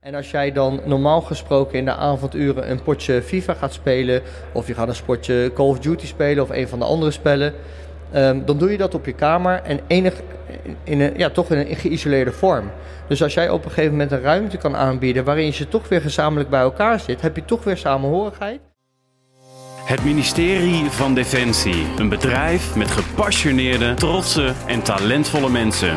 [0.00, 4.66] En als jij dan normaal gesproken in de avonduren een potje FIFA gaat spelen, of
[4.66, 7.54] je gaat een sportje Call of Duty spelen of een van de andere spellen,
[8.12, 10.14] ehm, dan doe je dat op je kamer en enig,
[10.84, 12.70] in een, ja, toch in een geïsoleerde vorm.
[13.08, 15.88] Dus als jij op een gegeven moment een ruimte kan aanbieden waarin je ze toch
[15.88, 18.60] weer gezamenlijk bij elkaar zit, heb je toch weer samenhorigheid.
[19.84, 21.86] Het ministerie van Defensie.
[21.98, 25.94] Een bedrijf met gepassioneerde, trotse en talentvolle mensen.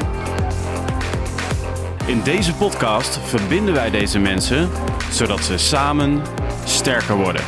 [2.05, 4.69] In deze podcast verbinden wij deze mensen
[5.11, 6.21] zodat ze samen
[6.65, 7.41] sterker worden.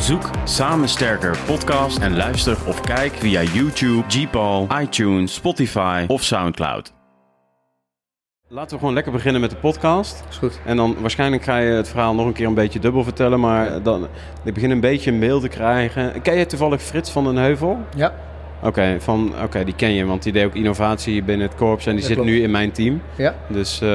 [0.00, 6.92] Zoek Samen Sterker podcast en luister of kijk via YouTube, Gpal, iTunes, Spotify of Soundcloud.
[8.48, 10.24] Laten we gewoon lekker beginnen met de podcast.
[10.28, 10.60] Is goed.
[10.64, 13.82] En dan waarschijnlijk ga je het verhaal nog een keer een beetje dubbel vertellen, maar
[13.82, 14.08] dan,
[14.44, 16.22] ik begin een beetje een mail te krijgen.
[16.22, 17.78] Ken je toevallig Frits van den Heuvel?
[17.96, 18.14] Ja,
[18.62, 21.90] Oké, van oké, die ken je, want die deed ook innovatie binnen het korps en
[21.92, 22.30] die Dat zit klopt.
[22.30, 23.00] nu in mijn team.
[23.16, 23.88] ja, Dus eh,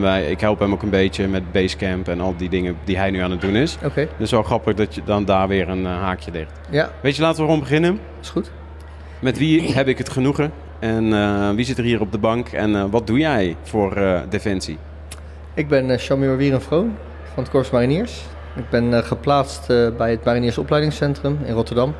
[0.00, 3.10] wij, ik help hem ook een beetje met Basecamp en al die dingen die hij
[3.10, 3.76] nu aan het doen is.
[3.84, 4.08] oké.
[4.18, 6.52] Dus wel grappig dat je dan daar weer een eh, haakje ligt.
[6.70, 8.00] Ja, Weet je, laten we gewoon beginnen.
[8.20, 8.50] is goed.
[9.18, 10.52] Met wie heb ik het genoegen?
[10.78, 12.48] En eh, wie zit er hier op de bank?
[12.48, 14.78] En wat doe jij voor Defensie?
[15.54, 16.94] Ik ben Shamir Wierenvroon
[17.34, 18.22] van het Korps Mariniers.
[18.56, 21.94] Ik ben geplaatst bij het Mariniers Opleidingscentrum in Rotterdam.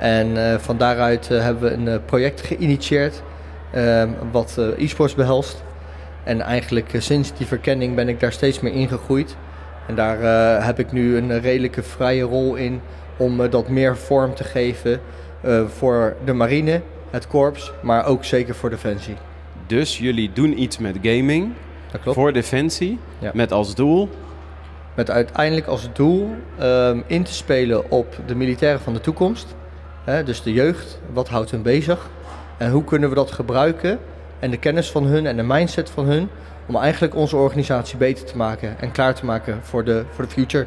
[0.00, 3.22] En eh, van daaruit eh, hebben we een eh, project geïnitieerd
[3.70, 5.62] eh, wat e-sports behelst.
[6.24, 9.36] En eigenlijk sinds die verkenning ben ik daar steeds meer ingegroeid.
[9.86, 10.18] En daar
[10.64, 12.80] heb ik nu een redelijke vrije rol in
[13.16, 15.00] om dat meer vorm te geven
[15.76, 19.14] voor de marine, het korps, maar ook zeker voor Defensie.
[19.66, 21.52] Dus jullie doen iets met gaming
[21.92, 22.16] Dat klopt.
[22.16, 23.30] voor Defensie Ja.
[23.34, 24.08] met als doel
[24.94, 29.54] Met uiteindelijk als doel ehm, in te spelen op de militairen van de toekomst.
[30.04, 32.08] Hè, dus de jeugd, wat houdt hun bezig?
[32.56, 33.98] En hoe kunnen we dat gebruiken?
[34.38, 36.28] En de kennis van hun en de mindset van hun.
[36.66, 40.30] Om eigenlijk onze organisatie beter te maken en klaar te maken voor de, voor de
[40.30, 40.66] future.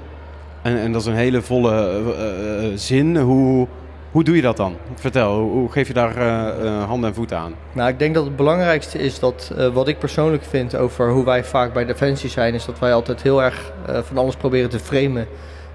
[0.61, 3.17] En, en dat is een hele volle eh, eh, zin.
[3.17, 3.67] Hoe,
[4.11, 4.75] hoe doe je dat dan?
[4.95, 7.53] Vertel, hoe, hoe geef je daar eh, eh, handen en voeten aan?
[7.71, 11.25] Nou, ik denk dat het belangrijkste is dat eh, wat ik persoonlijk vind over hoe
[11.25, 14.69] wij vaak bij Defensie zijn, is dat wij altijd heel erg eh, van alles proberen
[14.69, 15.27] te framen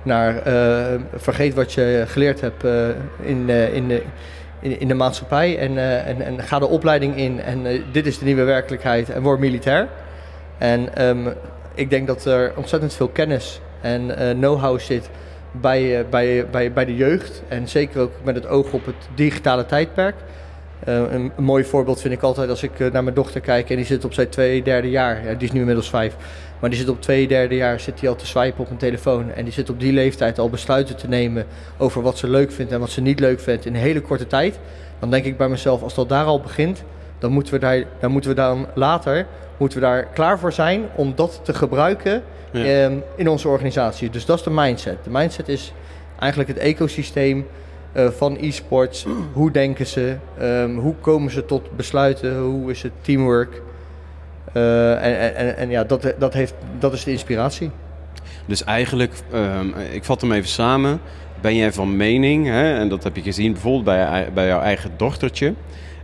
[0.03, 2.89] naar eh, vergeet wat je geleerd hebt eh,
[3.21, 4.03] in, eh, in, de,
[4.61, 8.43] in, de maatschappij en, en, en ga de opleiding in en dit is de nieuwe
[8.45, 9.89] werkelijkheid en word militair.
[10.59, 11.29] En ehm,
[11.75, 15.11] ik denk dat er ontzettend veel kennis en know-how zit
[15.51, 19.67] bij, bij, bij, bij de jeugd en zeker ook met het oog op het digitale
[19.67, 20.15] tijdperk.
[20.85, 23.71] Eh, een, een mooi voorbeeld vind ik altijd als ik eh, naar mijn dochter kijk
[23.71, 25.25] en die zit op zijn twee derde jaar.
[25.25, 26.17] Ja, die is nu inmiddels vijf.
[26.61, 29.33] Maar die zit op twee derde jaar zit hij al te swipen op een telefoon.
[29.33, 31.47] En die zit op die leeftijd al besluiten te nemen
[31.77, 34.27] over wat ze leuk vindt en wat ze niet leuk vindt in een hele korte
[34.27, 34.59] tijd.
[34.99, 36.83] Dan denk ik bij mezelf, als dat daar al begint,
[37.19, 40.83] dan moeten we daar, dan moeten we dan later moeten we daar klaar voor zijn
[40.95, 42.65] om dat te gebruiken Ja.
[42.65, 44.11] ehm, in onze organisatie.
[44.11, 44.97] Dus dat is de mindset.
[45.05, 45.73] De mindset is
[46.19, 47.47] eigenlijk het ecosysteem
[47.99, 49.07] eh, van e-sports.
[49.33, 50.17] Hoe denken ze?
[50.39, 52.39] Ehm, hoe komen ze tot besluiten?
[52.39, 53.63] Hoe is het teamwork?
[54.53, 57.71] Eh, en, en, en, ja, dat, dat, heeft, dat is de inspiratie.
[58.47, 61.01] Dus eigenlijk, ehm, ik vat hem even samen.
[61.41, 64.91] Ben jij van mening, hè, en dat heb je gezien bijvoorbeeld bij, bij jouw eigen
[64.97, 65.55] dochtertje,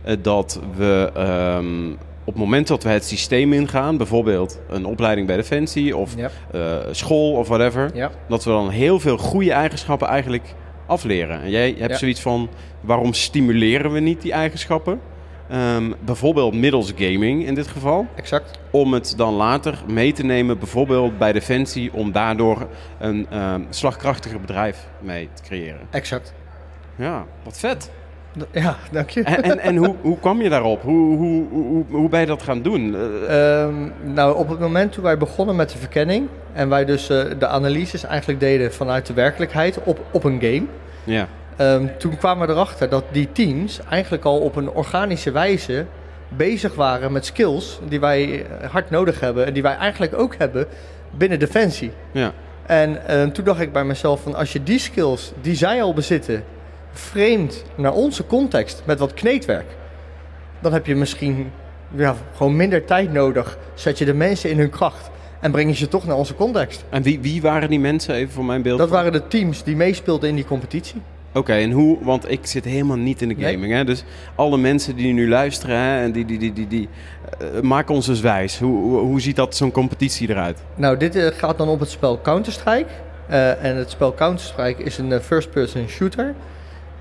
[0.03, 1.91] eh, dat we ehm,
[2.23, 6.61] op het moment dat we het systeem ingaan, bijvoorbeeld een opleiding bij Defensie of eh,
[6.91, 7.91] school of whatever,
[8.27, 11.41] dat we dan heel veel goede eigenschappen eigenlijk afleren.
[11.41, 11.97] En jij hebt Ja.
[11.97, 12.49] zoiets van,
[12.81, 14.99] waarom stimuleren we niet die eigenschappen?
[15.49, 18.59] Ehm, bijvoorbeeld middels gaming in dit geval Exact.
[18.71, 22.67] om het dan later mee te nemen, bijvoorbeeld bij Defensie, om daardoor
[22.99, 25.87] een ehm, slagkrachtiger bedrijf mee te creëren.
[25.89, 26.33] Exact.
[26.95, 27.91] Ja, wat vet.
[28.51, 29.23] Ja, dank je.
[29.23, 30.81] En, en, en hoe, hoe kwam je daarop?
[30.81, 32.95] Hoe, hoe, hoe, hoe ben je dat gaan doen?
[32.95, 33.73] Eh, Ehm,
[34.13, 37.47] nou, op het moment toen wij begonnen met de verkenning en wij dus eh, de
[37.47, 40.63] analyses eigenlijk deden vanuit de werkelijkheid op, op een game,
[41.03, 45.85] ja, Ehm, toen kwamen we erachter dat die teams eigenlijk al op een organische wijze
[46.29, 50.67] bezig waren met skills die wij hard nodig hebben en die wij eigenlijk ook hebben
[51.17, 51.91] binnen Defensie.
[52.11, 52.31] ja,
[52.65, 55.93] En ehm, toen dacht ik bij mezelf van als je die skills die zij al
[55.93, 56.43] bezitten,
[56.97, 59.75] framed naar onze context met wat kneedwerk,
[60.59, 61.51] dan heb je misschien
[61.95, 63.57] ja, gewoon minder tijd nodig.
[63.73, 65.09] Zet je de mensen in hun kracht
[65.39, 66.83] en breng je ze toch naar onze context.
[66.89, 68.77] En wie, wie waren die mensen, even voor mijn beeld?
[68.79, 71.01] Dat waren de teams die meespeelden in die competitie.
[71.33, 73.53] Oké, en hoe, want ik zit helemaal niet in de Nee.
[73.53, 73.83] gaming, hè?
[73.83, 74.03] dus
[74.35, 76.89] alle mensen die nu luisteren, hè, en die, die, die, die, die
[77.39, 78.59] eh, maak ons eens wijs.
[78.59, 80.59] Hoe, hoe, hoe ziet dat zo'n competitie eruit?
[80.75, 82.89] Nou, dit eh, gaat dan op het spel Counter-Strike.
[83.27, 86.33] Eh, en het spel Counter-Strike is een first-person shooter.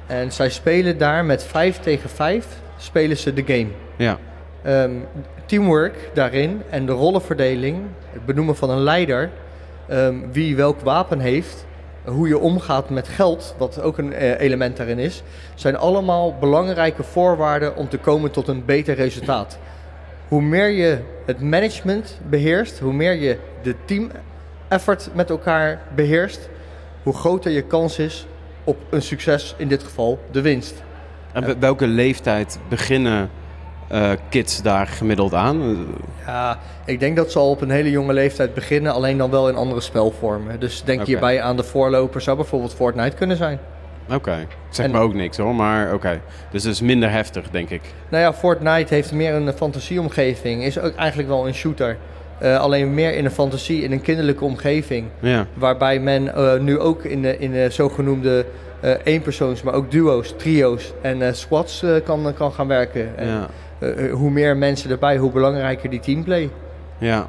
[0.07, 2.47] En zij spelen daar met 5 tegen 5
[2.77, 3.69] spelen ze de game.
[3.97, 4.19] Ja,
[4.65, 4.91] Ehm,
[5.47, 7.79] teamwork daarin en de rollenverdeling,
[8.13, 9.31] het benoemen van een leider,
[9.89, 11.67] ehm, wie welk wapen heeft,
[12.05, 15.23] hoe je omgaat met geld, wat ook een eh, element daarin is,
[15.55, 19.59] zijn allemaal belangrijke voorwaarden om te komen tot een beter resultaat.
[20.29, 24.11] Hoe meer je het management beheerst, hoe meer je de team
[24.69, 26.49] effort met elkaar beheerst,
[27.03, 28.27] hoe groter je kans is
[28.65, 30.83] op een succes, in dit geval de winst.
[31.33, 33.31] En bij welke leeftijd beginnen
[33.93, 35.87] uh, kids daar gemiddeld aan?
[36.27, 39.49] Ja, ik denk dat ze al op een hele jonge leeftijd beginnen, alleen dan wel
[39.49, 40.61] in andere spelvormen.
[40.61, 43.59] Dus denk hierbij aan de voorloper, zou bijvoorbeeld Fortnite kunnen zijn.
[44.13, 46.21] Oké, zeg En- me ook niks hoor, maar oké.
[46.51, 47.83] Dus het is minder heftig, denk ik.
[48.09, 51.97] Nou ja, Fortnite heeft meer een fantasieomgeving, is ook eigenlijk wel een shooter.
[52.45, 55.07] Eh, alleen meer in een fantasie, in een kinderlijke omgeving.
[55.21, 58.47] Ja, Waarbij men eh, nu ook in de, in de zogenoemde
[58.81, 63.17] eh eenpersoons, maar ook duo's, trio's en squads kan, kan gaan werken.
[63.17, 63.49] En, ja,
[64.11, 66.51] hoe meer mensen erbij, hoe belangrijker die teamplay.
[66.99, 67.29] ja.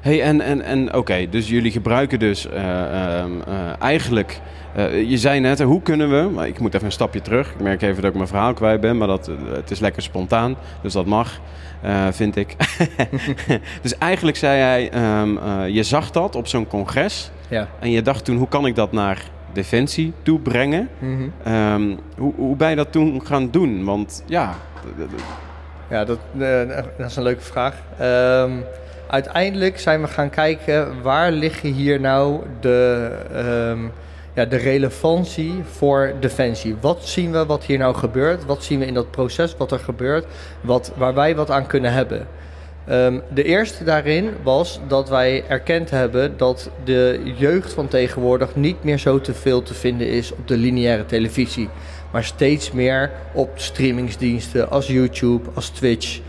[0.00, 4.40] hey, en, en, en oké, dus jullie gebruiken dus eh, ehm, eh, eigenlijk...
[4.74, 6.30] eh, je zei net, hoe kunnen we...
[6.34, 7.50] Maar ik moet even een stapje terug.
[7.50, 10.02] Ik merk even dat ik mijn verhaal kwijt ben, maar dat, eh, het is lekker
[10.02, 10.56] spontaan.
[10.82, 11.40] Dus dat mag,
[11.82, 12.56] eh, vind ik.
[13.82, 17.30] dus eigenlijk zei hij, ehm, eh, je zag dat op zo'n congres...
[17.48, 17.68] Ja.
[17.78, 19.22] En je dacht toen, hoe kan ik dat naar
[19.52, 20.88] Defensie toe brengen?
[20.98, 21.28] Mhm.
[21.44, 23.84] Ehm, hoe, hoe ben je dat toen gaan doen?
[23.84, 24.54] Want ja,
[25.90, 26.18] Ja, dat,
[26.98, 27.74] dat is een leuke vraag.
[27.98, 28.52] Ehm,
[29.10, 33.10] uiteindelijk zijn we gaan kijken waar liggen hier nou de,
[34.34, 36.76] ja, de relevantie voor defensie.
[36.80, 38.44] Wat zien we wat hier nou gebeurt?
[38.44, 40.26] Wat zien we in dat proces wat er gebeurt?
[40.60, 42.26] Wat, waar wij wat aan kunnen hebben?
[42.86, 48.84] Ehm, de eerste daarin was dat wij erkend hebben dat de jeugd van tegenwoordig niet
[48.84, 51.68] meer zo te veel te vinden is op de lineaire televisie.
[52.12, 56.20] Maar steeds meer op streamingsdiensten als YouTube, als Twitch.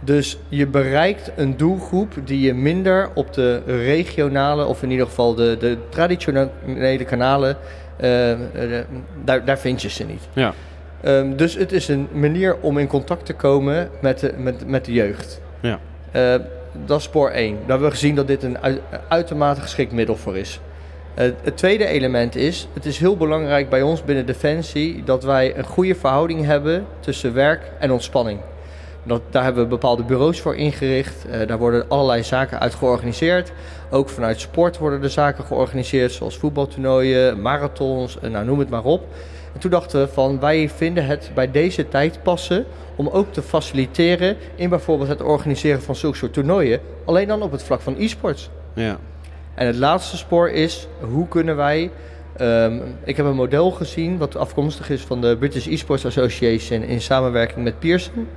[0.00, 5.34] Dus je bereikt een doelgroep die je minder op de regionale, of in ieder geval
[5.34, 7.56] de, de traditionele kanalen,
[7.96, 8.84] eh, eh,
[9.24, 10.28] daar, daar vind je ze niet.
[10.32, 10.54] ja.
[11.00, 14.84] Ehm, dus het is een manier om in contact te komen met de, met, met
[14.84, 15.40] de jeugd.
[15.60, 15.78] Ja.
[16.10, 16.34] Eh,
[16.86, 17.52] dat is spoor 1.
[17.54, 20.60] Daar hebben we gezien dat dit een ui- uitermate geschikt middel voor is.
[21.14, 25.56] Eh, het tweede element is, het is heel belangrijk bij ons binnen Defensie dat wij
[25.56, 28.40] een goede verhouding hebben tussen werk en ontspanning.
[29.08, 31.26] Dat, daar hebben we bepaalde bureaus voor ingericht.
[31.26, 33.52] Eh, daar worden allerlei zaken uit georganiseerd.
[33.90, 39.06] Ook vanuit sport worden er zaken georganiseerd, zoals voetbaltoernooien, marathons, nou noem het maar op.
[39.54, 42.64] En toen dachten we van, wij vinden het bij deze tijd passen
[42.96, 46.80] om ook te faciliteren in bijvoorbeeld het organiseren van zulke soort toernooien.
[47.04, 48.50] Alleen dan op het vlak van e-sports.
[48.72, 48.98] ja.
[49.54, 51.90] En het laatste spoor is, hoe kunnen wij...
[52.36, 57.00] ehm, ik heb een model gezien wat afkomstig is van de British Esports Association in
[57.00, 58.28] samenwerking met Pearson.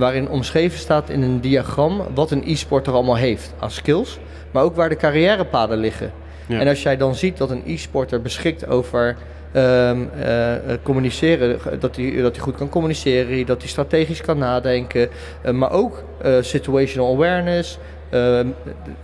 [0.00, 4.18] Waarin omschreven staat in een diagram wat een e-sporter allemaal heeft aan skills.
[4.50, 6.12] Maar ook waar de carrièrepaden liggen.
[6.46, 6.60] Ja.
[6.60, 9.16] En als jij dan ziet dat een e-sporter beschikt over
[9.52, 15.08] ehm, eh, communiceren, dat hij, dat hij goed kan communiceren, dat hij strategisch kan nadenken,
[15.42, 17.78] eh, maar ook eh, situational awareness,
[18.10, 18.40] eh,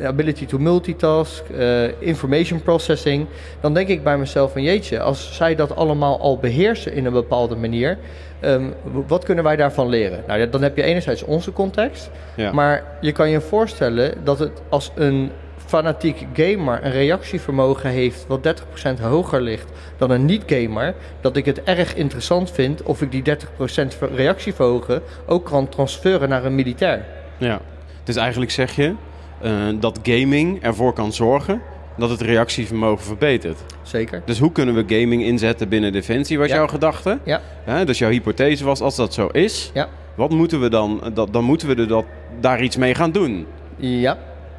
[0.03, 3.27] ability to multitask, eh, information processing,
[3.61, 7.13] dan denk ik bij mezelf van jeetje, als zij dat allemaal al beheersen in een
[7.13, 7.99] bepaalde manier,
[8.41, 8.65] ehm,
[9.07, 10.23] wat kunnen wij daarvan leren?
[10.27, 12.53] Nou, dan heb je enerzijds onze context, Ja.
[12.53, 15.31] maar je kan je voorstellen dat het als een
[15.67, 21.63] fanatiek gamer een reactievermogen heeft wat 30% hoger ligt dan een niet-gamer, dat ik het
[21.63, 27.05] erg interessant vind of ik die 30% ver- reactievermogen ook kan transferen naar een militair.
[27.39, 27.61] ja.
[28.07, 28.95] Dus eigenlijk zeg je
[29.41, 31.61] eh, dat gaming ervoor kan zorgen
[31.97, 33.59] dat het reactievermogen verbetert.
[33.83, 34.23] Zeker.
[34.25, 36.55] Dus hoe kunnen we gaming inzetten binnen Defensie, was Ja.
[36.55, 37.19] jouw gedachte?
[37.25, 37.41] Ja.
[37.85, 39.89] Dus jouw hypothese was, als dat zo is, Ja.
[40.15, 42.05] wat moeten we dan, dat, dan moeten we er dat,
[42.41, 43.47] daar iets mee gaan doen.
[43.77, 44.19] Ja.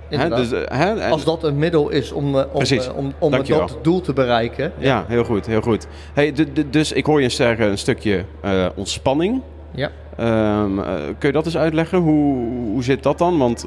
[0.10, 0.50] Inderdaad.
[0.50, 2.88] dus, eh, Als dat een middel is om, eh, om, Precies.
[2.88, 4.72] eh, om, om dat doel te bereiken.
[4.78, 5.88] Ja, heel goed, heel goed.
[6.14, 6.34] Hey,
[6.70, 9.42] dus ik hoor je zeggen een stukje eh, ontspanning.
[9.72, 9.90] Ja.
[10.18, 12.00] Ehm, eh, kun je dat eens uitleggen?
[12.00, 12.36] Hoe,
[12.72, 13.38] hoe zit dat dan?
[13.38, 13.66] Want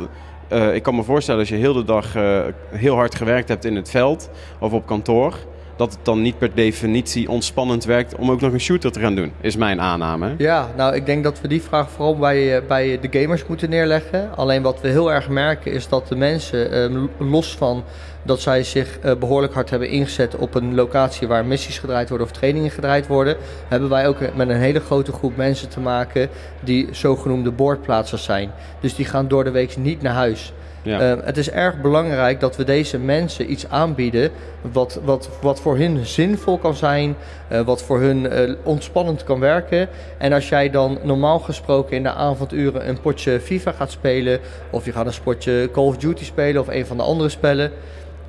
[0.49, 2.41] eh, ik kan me voorstellen als je heel de dag eh,
[2.71, 5.35] heel hard gewerkt hebt in het veld of op kantoor,
[5.81, 9.15] dat het dan niet per definitie ontspannend werkt om ook nog een shooter te gaan
[9.15, 10.35] doen, is mijn aanname.
[10.39, 13.71] Ja, nou ik denk dat we die vraag vooral bij, eh, bij de gamers moeten
[13.71, 14.37] neerleggen.
[14.37, 17.85] Alleen wat we heel erg merken is dat de mensen, eh, los van
[18.23, 22.27] dat zij zich eh, behoorlijk hard hebben ingezet op een locatie waar missies gedraaid worden
[22.27, 23.37] of trainingen gedraaid worden,
[23.69, 26.29] hebben wij ook met een hele grote groep mensen te maken
[26.61, 28.51] die zogenoemde boordplaatsers zijn.
[28.81, 30.53] Dus die gaan door de week niet naar huis.
[30.83, 31.01] Ja.
[31.01, 34.31] Eh, het is erg belangrijk dat we deze mensen iets aanbieden
[34.73, 37.17] wat, wat, wat voor hun zinvol kan zijn,
[37.49, 39.89] eh, wat voor hun eh, ontspannend kan werken.
[40.19, 44.85] En als jij dan normaal gesproken in de avonduren een potje FIFA gaat spelen, of
[44.85, 47.71] je gaat een sportje Call of Duty spelen of een van de andere spellen,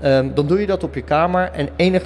[0.01, 2.03] ehm, dan doe je dat op je kamer en enig,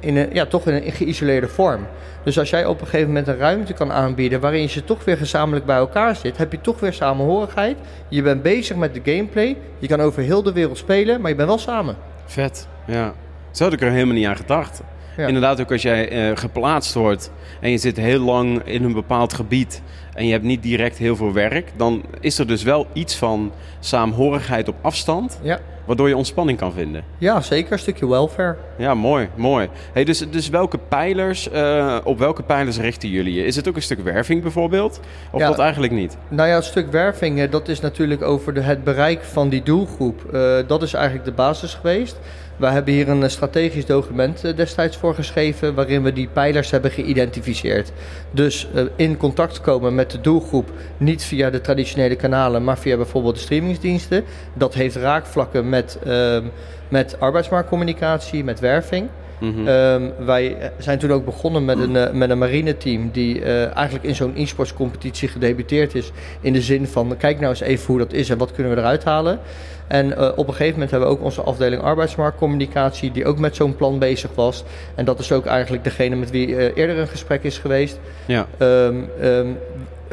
[0.00, 1.86] in een, ja, toch in een geïsoleerde vorm.
[2.22, 5.04] Dus als jij op een gegeven moment een ruimte kan aanbieden waarin je ze toch
[5.04, 7.76] weer gezamenlijk bij elkaar zit, heb je toch weer samenhorigheid.
[8.08, 9.56] Je bent bezig met de gameplay.
[9.78, 11.96] Je kan over heel de wereld spelen, maar je bent wel samen.
[12.26, 13.14] Vet, ja.
[13.50, 14.80] Zo had ik er helemaal niet aan gedacht.
[15.18, 15.26] Ja.
[15.26, 19.32] Inderdaad, ook als jij eh, geplaatst wordt en je zit heel lang in een bepaald
[19.34, 19.82] gebied
[20.14, 23.52] en je hebt niet direct heel veel werk, dan is er dus wel iets van
[23.80, 27.04] saamhorigheid op afstand, Ja, waardoor je ontspanning kan vinden.
[27.18, 28.56] ja zeker een stukje welfare.
[28.78, 29.68] Ja, mooi, mooi.
[29.92, 33.44] Hey, dus, dus welke pijlers, eh, op welke pijlers richten jullie je?
[33.44, 35.00] Is het ook een stuk werving bijvoorbeeld?
[35.30, 35.48] Of Ja.
[35.48, 36.16] dat eigenlijk niet?
[36.28, 39.62] Nou ja, het stuk werving, eh, dat is natuurlijk over de, het bereik van die
[39.62, 40.22] doelgroep.
[40.66, 42.18] Dat is eigenlijk de basis geweest.
[42.58, 46.70] Wij hebben hier een eh, strategisch document eh, destijds voor geschreven, waarin we die pijlers
[46.70, 47.92] hebben geïdentificeerd.
[48.30, 52.96] Dus eh, in contact komen met de doelgroep, niet via de traditionele kanalen, maar via
[52.96, 54.24] bijvoorbeeld de streamingsdiensten.
[54.54, 56.44] Dat heeft raakvlakken met, ehm,
[56.88, 59.08] met arbeidsmarktcommunicatie, met werving.
[59.40, 59.68] Mhm.
[59.68, 64.06] Ehm, wij zijn toen ook begonnen met een, eh, met een marineteam die eh, eigenlijk
[64.06, 66.12] in zo'n e-sports competitie gedebuteerd is.
[66.40, 68.78] In de zin van, kijk nou eens even hoe dat is en wat kunnen we
[68.80, 69.40] eruit halen.
[69.88, 73.56] En eh, op een gegeven moment hebben we ook onze afdeling arbeidsmarktcommunicatie die ook met
[73.56, 74.64] zo'n plan bezig was.
[74.94, 78.00] En dat is ook eigenlijk degene met wie eh, eerder een gesprek is geweest.
[78.26, 79.46] ja, Ehm, ehm,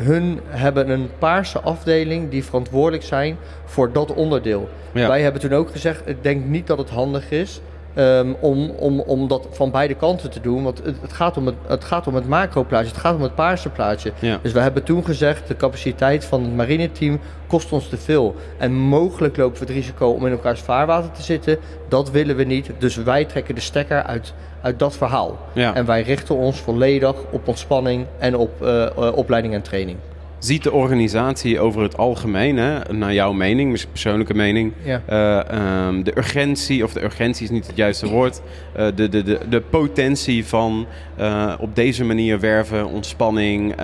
[0.02, 4.70] hun hebben een paarse afdeling die verantwoordelijk zijn voor dat onderdeel.
[4.92, 5.08] Ja.
[5.08, 7.62] Wij hebben toen ook gezegd, ik denk niet dat het handig is
[7.96, 10.64] ehm, om, om, om dat van beide kanten te doen.
[10.64, 13.36] Want het, het, gaat, om het, het gaat om het macro-plaatje, het gaat om het
[13.36, 14.12] paarse plaatje.
[14.20, 14.40] ja.
[14.42, 18.36] Dus we hebben toen gezegd, de capaciteit van het marineteam kost ons te veel.
[18.58, 21.58] En mogelijk lopen we het risico om in elkaars vaarwater te zitten.
[21.90, 22.72] Dat willen we niet.
[22.78, 25.40] Dus wij trekken de stekker uit, uit dat verhaal.
[25.54, 25.74] ja.
[25.74, 29.98] En wij richten ons volledig op ontspanning en op eh, eh, opleiding en training.
[30.46, 35.02] Ziet de organisatie over het algemeen, hè, naar jouw mening, misschien persoonlijke mening, Ja.
[35.06, 38.42] eh, ehm, de urgentie, of de urgentie is niet het juiste woord,
[38.74, 40.86] eh, de, de, de, de potentie van
[41.16, 43.76] eh, op deze manier werven, ontspanning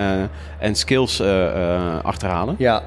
[0.58, 1.20] en skills
[2.02, 2.54] achterhalen?
[2.58, 2.82] Ja,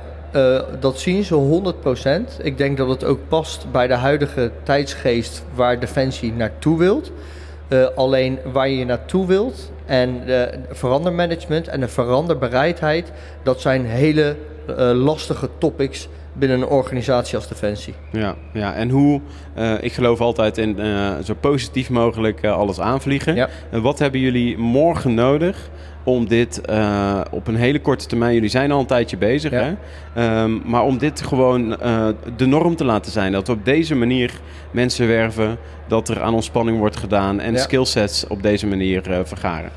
[0.79, 2.39] dat zien ze 100%.
[2.43, 7.11] Ik denk dat het ook past bij de huidige tijdsgeest waar Defensie naartoe wilt.
[7.95, 13.11] Alleen waar je naartoe wilt en de verandermanagement en de veranderbereidheid,
[13.43, 14.35] dat zijn hele
[14.67, 17.93] eh, lastige topics binnen een organisatie als Defensie.
[18.11, 18.73] Ja, ja.
[18.73, 19.21] en hoe,
[19.53, 23.35] eh, ik geloof altijd in eh, zo positief mogelijk eh, alles aanvliegen.
[23.35, 23.49] Ja.
[23.71, 25.69] En wat hebben jullie morgen nodig
[26.05, 29.57] om dit eh, op een hele korte termijn, jullie zijn al een tijdje bezig, Ja.
[29.63, 29.73] hè?
[30.43, 32.07] Ehm, maar om dit gewoon eh,
[32.37, 33.31] de norm te laten zijn.
[33.31, 34.31] Dat we op deze manier
[34.71, 35.57] mensen werven,
[35.87, 37.59] dat er aan ontspanning wordt gedaan en Ja.
[37.59, 39.69] skillsets op deze manier eh, vergaren.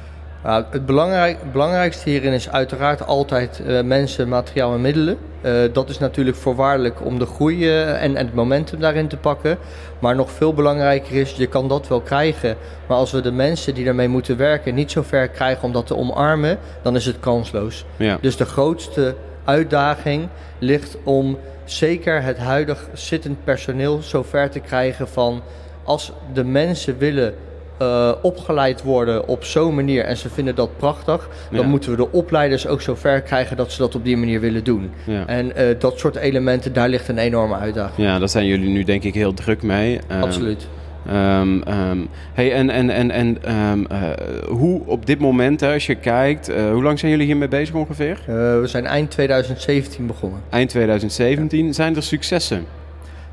[0.42, 5.18] Nou, het belangrijk, belangrijkste hierin is uiteraard altijd eh, mensen, materiaal en middelen.
[5.40, 9.16] Eh, dat is natuurlijk voorwaardelijk om de groei eh, en, en het momentum daarin te
[9.16, 9.58] pakken.
[9.98, 12.56] Maar nog veel belangrijker is, je kan dat wel krijgen.
[12.86, 15.86] Maar als we de mensen die daarmee moeten werken niet zo ver krijgen om dat
[15.86, 17.84] te omarmen, dan is het kansloos.
[17.96, 19.14] Ja, Dus de grootste
[19.44, 20.28] uitdaging
[20.58, 25.42] ligt om zeker het huidig zittend personeel zo ver te krijgen van
[25.84, 27.34] als de mensen willen
[27.78, 32.12] eh, opgeleid worden op zo'n manier en ze vinden dat prachtig, dan moeten we de
[32.12, 34.90] opleiders ook zo ver krijgen dat ze dat op die manier willen doen.
[35.04, 35.26] ja.
[35.26, 38.06] En eh, dat soort elementen, daar ligt een enorme uitdaging.
[38.06, 40.00] ja, daar zijn jullie nu denk ik heel druk mee.
[40.08, 40.66] Ehm, Absoluut.
[41.06, 41.98] Ehm, ehm,
[42.32, 44.00] hey, en en, en, en eh,
[44.48, 48.18] hoe op dit moment, als je kijkt, hoe lang zijn jullie hiermee bezig ongeveer?
[48.26, 50.40] We zijn eind 2017 begonnen.
[50.50, 51.74] Eind 2017.
[51.74, 52.66] Zijn er successen?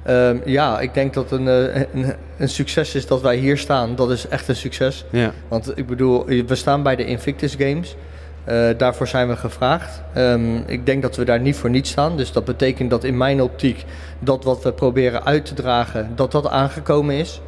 [0.06, 3.96] Ehm, ja, ik denk dat een, eh, een, een succes is dat wij hier staan.
[3.96, 5.06] Dat is echt een succes.
[5.10, 7.96] Ja, Want ik bedoel, we staan bij de Invictus Games.
[8.44, 10.02] Eh, daarvoor zijn we gevraagd.
[10.14, 12.18] Ehm, ik denk dat we daar niet voor niets staan.
[12.18, 13.86] Dus dat betekent dat in mijn optiek
[14.20, 17.42] dat wat we proberen uit te dragen, dat dat aangekomen is.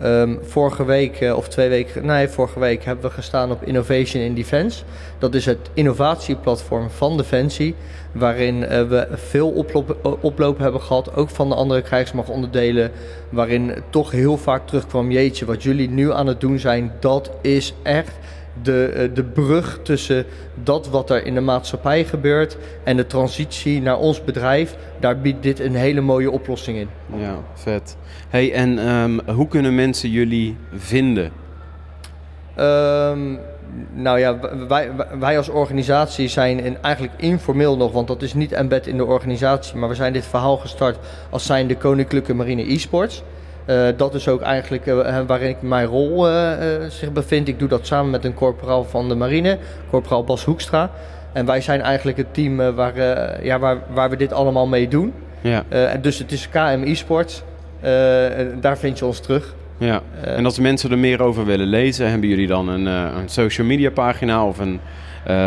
[0.00, 4.22] Ehm, vorige week, eh, of twee weken, nee, vorige week hebben we gestaan op Innovation
[4.22, 4.82] in Defense.
[5.18, 7.74] Dat is het innovatieplatform van Defensie,
[8.12, 9.50] waarin eh, we veel
[10.20, 12.90] oploop, eh, hebben gehad, ook van de andere krijgsmachtonderdelen,
[13.28, 17.74] waarin toch heel vaak terugkwam, jeetje, wat jullie nu aan het doen zijn, dat is
[17.82, 18.12] echt
[18.62, 23.82] de, eh, de brug tussen dat wat er in de maatschappij gebeurt en de transitie
[23.82, 26.88] naar ons bedrijf, daar biedt dit een hele mooie oplossing in.
[27.16, 27.96] ja, vet.
[28.28, 31.32] Hey, en ehm, hoe kunnen mensen jullie vinden?
[32.54, 33.36] Ehm,
[33.92, 38.86] nou ja, wij, wij als organisatie zijn eigenlijk informeel nog, want dat is niet embed
[38.86, 40.98] in de organisatie, maar we zijn dit verhaal gestart
[41.30, 43.22] als zijn de Koninklijke Marine e-sports.
[43.66, 46.50] Uh, dat is ook eigenlijk uh, waarin ik mijn rol uh,
[46.88, 47.48] zich bevind.
[47.48, 49.58] Ik doe dat samen met een corporaal van de marine,
[49.90, 50.90] corporaal Bas Hoekstra.
[51.32, 52.94] En wij zijn eigenlijk het team waar,
[53.44, 55.12] ja, waar, waar we dit allemaal mee doen.
[55.40, 55.64] Ja.
[56.00, 57.42] dus het is KM e-sports.
[58.60, 59.54] daar vind je ons terug.
[59.78, 60.02] Ja.
[60.20, 63.90] en als mensen er meer over willen lezen, hebben jullie dan een, een social media
[63.90, 64.80] pagina of een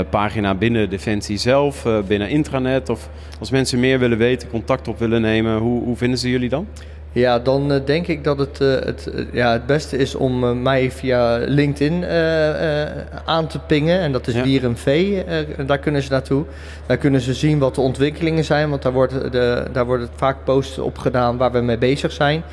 [0.09, 2.89] pagina binnen Defensie zelf, binnen intranet?
[2.89, 3.09] Of
[3.39, 6.67] als mensen meer willen weten, contact op willen nemen, hoe, hoe vinden ze jullie dan?
[7.11, 10.61] Ja, dan uh, denk ik dat het, uh, het, uh, ja, het beste is om
[10.61, 12.05] mij via LinkedIn
[13.25, 13.99] aan te pingen.
[13.99, 14.43] En dat is ja.
[14.43, 15.17] Wierum V.
[15.65, 16.45] daar kunnen ze naartoe.
[16.85, 18.69] Daar kunnen ze zien wat de ontwikkelingen zijn.
[18.69, 22.43] Want daar wordt, de, daar worden vaak posts op gedaan waar we mee bezig zijn.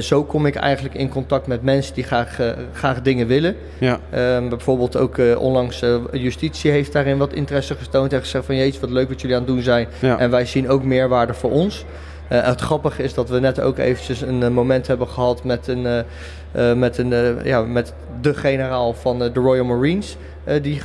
[0.00, 2.40] zo kom ik eigenlijk in contact met mensen die graag,
[2.72, 3.56] graag dingen willen.
[3.78, 4.00] Ja.
[4.10, 8.12] Ehm, bijvoorbeeld ook onlangs justitie heeft daarin wat interesse getoond.
[8.12, 9.88] En gezegd van jeetje, wat leuk wat jullie aan het doen zijn.
[9.98, 10.18] Ja.
[10.18, 11.84] En wij zien ook meerwaarde voor ons.
[12.28, 15.68] Uh, het grappige is dat we net ook eventjes een uh, moment hebben gehad met,
[15.68, 16.04] een,
[16.52, 20.16] uh, met, een, ja, met de generaal van de Royal Marines.
[20.62, 20.80] die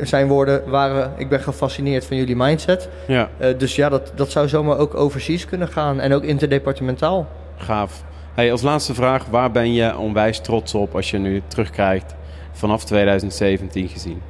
[0.00, 2.88] zijn woorden waren, ik ben gefascineerd van jullie mindset.
[3.06, 3.28] Ja.
[3.56, 7.28] dus ja, dat, dat zou zomaar ook overseas kunnen gaan en ook interdepartementaal.
[7.56, 8.04] Gaaf.
[8.34, 12.14] Hey, als laatste vraag, waar ben je onwijs trots op als je nu terugkrijgt
[12.52, 14.22] vanaf 2017 gezien?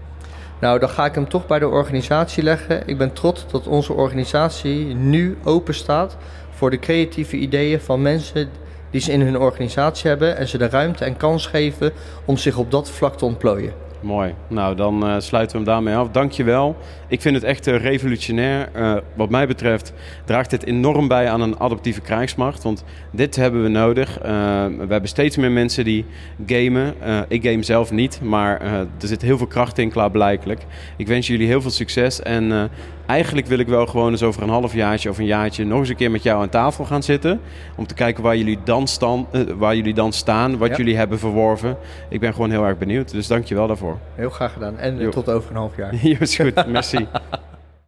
[0.63, 2.89] Nou, dan ga ik hem toch bij de organisatie leggen.
[2.89, 6.17] Ik ben trots dat onze organisatie nu open staat
[6.63, 8.51] voor de creatieve ideeën van mensen
[8.91, 11.93] die ze in hun organisatie hebben en ze de ruimte en kans geven
[12.25, 13.73] om zich op dat vlak te ontplooien.
[14.03, 14.35] Mooi.
[14.49, 16.09] Nou, dan uh, sluiten we hem daarmee af.
[16.09, 16.77] Dankjewel.
[17.09, 18.69] Ik vind het echt uh, revolutionair.
[18.77, 19.93] Uh, wat mij betreft
[20.25, 22.63] draagt dit enorm bij aan een adaptieve krijgsmacht.
[22.63, 24.19] Want dit hebben we nodig.
[24.23, 26.05] we hebben steeds meer mensen die
[26.47, 26.95] gamen.
[27.29, 30.67] ik game zelf niet, maar er zit heel veel kracht in, klaarblijkelijk.
[30.97, 32.23] Ik wens jullie heel veel succes.
[32.23, 32.71] En
[33.07, 35.97] eigenlijk wil ik wel gewoon eens over een halfjaartje of een jaartje nog eens een
[35.97, 37.41] keer met jou aan tafel gaan zitten.
[37.77, 41.77] Om te kijken waar jullie dan, stand, waar jullie dan staan, wat jullie hebben verworven.
[42.09, 43.11] Ik ben gewoon heel erg benieuwd.
[43.11, 43.92] Dus dankjewel daarvoor.
[44.15, 44.79] Heel graag gedaan.
[44.79, 45.95] En tot over een half jaar.
[46.21, 46.67] is goed.
[46.67, 47.07] Merci.